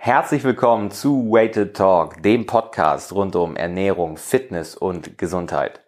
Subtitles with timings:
[0.00, 5.80] Herzlich willkommen zu Weighted Talk, dem Podcast rund um Ernährung, Fitness und Gesundheit.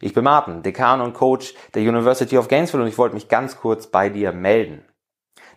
[0.00, 3.58] Ich bin Martin, Dekan und Coach der University of Gainesville und ich wollte mich ganz
[3.58, 4.84] kurz bei dir melden.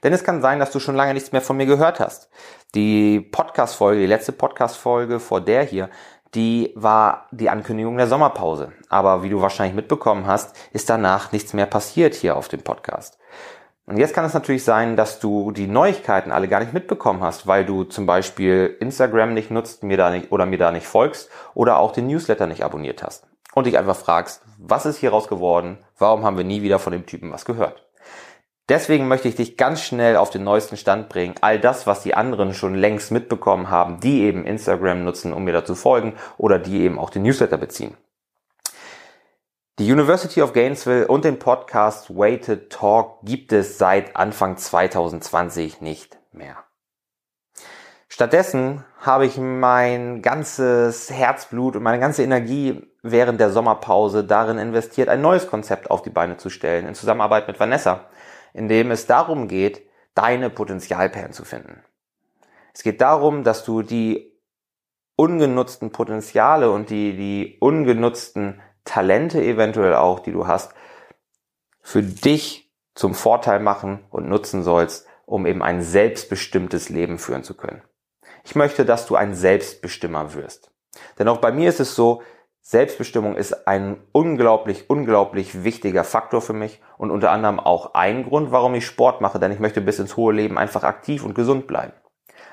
[0.02, 2.32] Denn es kann sein, dass du schon lange nichts mehr von mir gehört hast.
[2.74, 5.92] Die Podcast-Folge, die letzte Podcast-Folge vor der hier,
[6.34, 8.74] die war die Ankündigung der Sommerpause.
[8.90, 13.20] Aber wie du wahrscheinlich mitbekommen hast, ist danach nichts mehr passiert hier auf dem Podcast.
[13.86, 17.48] Und jetzt kann es natürlich sein, dass du die Neuigkeiten alle gar nicht mitbekommen hast,
[17.48, 21.30] weil du zum Beispiel Instagram nicht nutzt, mir da nicht oder mir da nicht folgst
[21.54, 23.28] oder auch den Newsletter nicht abonniert hast.
[23.54, 25.80] Und dich einfach fragst, was ist hieraus geworden?
[25.98, 27.86] Warum haben wir nie wieder von dem Typen was gehört?
[28.70, 31.36] Deswegen möchte ich dich ganz schnell auf den neuesten Stand bringen.
[31.42, 35.52] All das, was die anderen schon längst mitbekommen haben, die eben Instagram nutzen, um mir
[35.52, 37.98] dazu folgen oder die eben auch den Newsletter beziehen.
[39.80, 46.20] Die University of Gainesville und den Podcast Weighted Talk gibt es seit Anfang 2020 nicht
[46.32, 46.58] mehr.
[48.08, 55.10] Stattdessen habe ich mein ganzes Herzblut und meine ganze Energie während der Sommerpause darin investiert,
[55.10, 58.06] ein neues Konzept auf die Beine zu stellen, in Zusammenarbeit mit Vanessa
[58.54, 59.82] in dem es darum geht,
[60.14, 61.84] deine Potenzialperlen zu finden.
[62.74, 64.32] Es geht darum, dass du die
[65.16, 70.74] ungenutzten Potenziale und die, die ungenutzten Talente eventuell auch, die du hast,
[71.82, 77.56] für dich zum Vorteil machen und nutzen sollst, um eben ein selbstbestimmtes Leben führen zu
[77.56, 77.82] können.
[78.44, 80.72] Ich möchte, dass du ein Selbstbestimmer wirst.
[81.18, 82.22] Denn auch bei mir ist es so,
[82.62, 88.52] Selbstbestimmung ist ein unglaublich, unglaublich wichtiger Faktor für mich und unter anderem auch ein Grund,
[88.52, 91.68] warum ich Sport mache, denn ich möchte bis ins hohe Leben einfach aktiv und gesund
[91.68, 91.94] bleiben.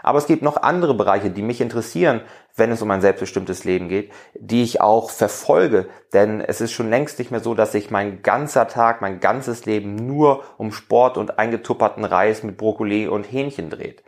[0.02, 2.20] Aber es gibt noch andere Bereiche, die mich interessieren,
[2.56, 6.90] wenn es um ein selbstbestimmtes Leben geht, die ich auch verfolge, denn es ist schon
[6.90, 11.16] längst nicht mehr so, dass sich mein ganzer Tag, mein ganzes Leben nur um Sport
[11.16, 14.02] und eingetupperten Reis mit Brokkoli und Hähnchen dreht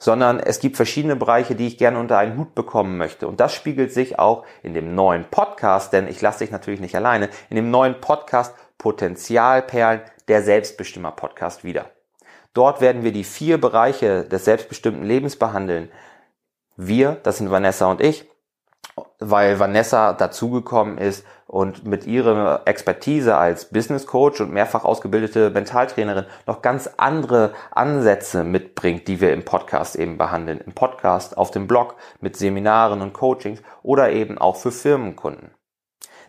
[0.00, 3.28] sondern es gibt verschiedene Bereiche, die ich gerne unter einen Hut bekommen möchte.
[3.28, 6.96] Und das spiegelt sich auch in dem neuen Podcast, denn ich lasse dich natürlich nicht
[6.96, 11.90] alleine, in dem neuen Podcast Potenzialperlen, der Selbstbestimmer Podcast wieder.
[12.52, 15.90] Dort werden wir die vier Bereiche des selbstbestimmten Lebens behandeln.
[16.76, 18.28] Wir, das sind Vanessa und ich,
[19.18, 26.26] weil Vanessa dazugekommen ist und mit ihrer Expertise als Business Coach und mehrfach ausgebildete Mentaltrainerin
[26.46, 30.60] noch ganz andere Ansätze mitbringt, die wir im Podcast eben behandeln.
[30.64, 35.50] Im Podcast, auf dem Blog, mit Seminaren und Coachings oder eben auch für Firmenkunden.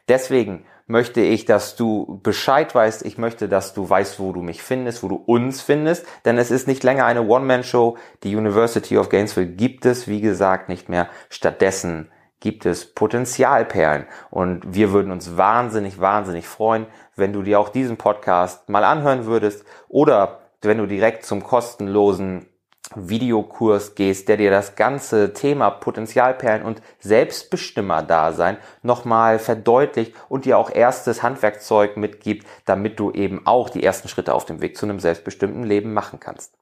[0.08, 3.06] Deswegen möchte ich, dass du Bescheid weißt.
[3.06, 6.06] Ich möchte, dass du weißt, wo du mich findest, wo du uns findest.
[6.25, 7.97] Denn es ist nicht länger eine One-Man-Show.
[8.24, 11.09] Die University of Gainesville gibt es, wie gesagt, nicht mehr.
[11.29, 14.06] Stattdessen gibt es Potenzialperlen.
[14.29, 19.25] Und wir würden uns wahnsinnig, wahnsinnig freuen, wenn du dir auch diesen Podcast mal anhören
[19.25, 22.47] würdest oder wenn du direkt zum kostenlosen
[22.96, 30.69] Videokurs gehst, der dir das ganze Thema Potenzialperlen und Selbstbestimmer-Dasein nochmal verdeutlicht und dir auch
[30.69, 35.00] erstes Handwerkzeug mitgibt, damit du eben auch die ersten Schritte auf dem Weg zu einem
[35.00, 36.53] selbstbestimmten Leben machen kannst.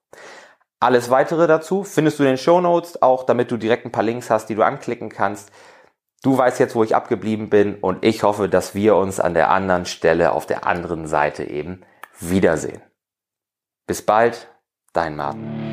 [0.79, 4.03] Alles weitere dazu findest du in den Show Notes, auch damit du direkt ein paar
[4.03, 5.51] Links hast, die du anklicken kannst.
[6.23, 9.51] Du weißt jetzt, wo ich abgeblieben bin und ich hoffe, dass wir uns an der
[9.51, 11.81] anderen Stelle auf der anderen Seite eben
[12.19, 12.81] wiedersehen.
[13.88, 14.50] Bis bald,
[14.94, 15.69] dein Martin.